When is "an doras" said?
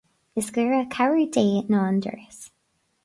1.91-2.39